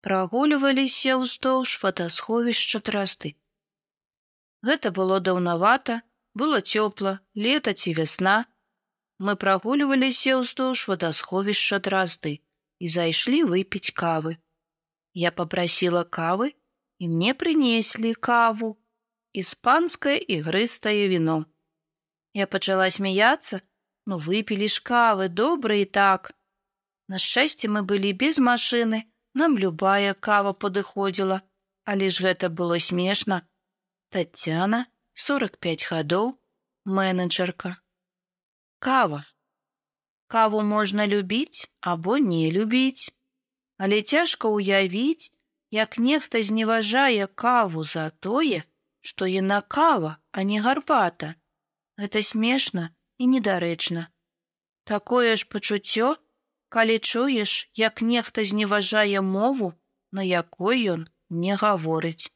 прагульваліся 0.00 1.16
ўздоўж 1.20 1.76
фотасховішча 1.80 2.80
трасты. 2.80 3.34
Гэта 4.64 4.92
было 4.96 5.20
даўнавата, 5.20 6.00
было 6.34 6.60
цёпла, 6.60 7.20
лета 7.34 7.74
ці 7.74 7.92
вясна. 7.98 8.44
Мы 9.20 9.36
прагульваліся 9.36 10.40
ўздоўж 10.40 10.86
вадасховішча 10.88 11.80
дразды 11.84 12.40
і 12.80 12.88
зайшлі 12.88 13.44
выпіць 13.52 13.92
кавы. 13.92 14.36
Я 15.12 15.32
попрасила 15.32 16.04
кавы, 16.04 16.54
і 16.98 17.08
мне 17.08 17.34
прынеслі 17.34 18.14
каву, 18.14 18.76
іспанскае 19.32 20.16
ігрыстае 20.16 21.08
віно. 21.12 21.44
Я 22.32 22.46
пачала 22.46 22.88
смяяцца, 22.88 23.60
ну 24.06 24.16
выпілі 24.16 24.68
ж 24.68 24.80
кавы 24.80 25.28
добра 25.28 25.76
і 25.76 25.84
так. 25.84 26.32
На 27.08 27.18
шчасце 27.18 27.68
мы 27.68 27.82
былі 27.82 28.12
без 28.12 28.38
машыны, 28.38 29.09
нам 29.34 29.58
любая 29.58 30.14
кава 30.14 30.52
падыходзіла, 30.52 31.40
але 31.84 32.10
ж 32.10 32.24
гэта 32.26 32.48
было 32.48 32.78
смешна. 32.78 33.42
Тацяна, 34.10 34.86
45 35.14 35.86
гадоў, 35.90 36.34
менеджерка. 36.84 37.76
Кава. 38.78 39.24
Каву 40.26 40.62
можна 40.62 41.06
любіць 41.06 41.70
або 41.80 42.18
не 42.18 42.50
любіць. 42.50 43.14
Але 43.78 44.02
цяжка 44.02 44.48
ўявіць, 44.48 45.32
як 45.70 45.98
нехта 45.98 46.42
зневажае 46.42 47.26
каву 47.26 47.84
за 47.84 48.10
тое, 48.10 48.62
што 49.00 49.26
яна 49.26 49.60
кава, 49.62 50.18
а 50.32 50.42
не 50.42 50.60
гарбата. 50.60 51.34
Гэта 51.96 52.22
смешна 52.22 52.90
і 53.18 53.26
недарэчна. 53.26 54.08
Такое 54.84 55.36
ж 55.36 55.46
пачуццё, 55.48 56.16
калі 56.74 56.96
чуеш, 56.98 57.52
як 57.74 58.00
нехта 58.00 58.44
зневажае 58.50 59.20
мову, 59.20 59.74
на 60.12 60.22
якой 60.22 60.86
ён 60.94 61.02
не 61.30 61.56
гаворыць. 61.62 62.30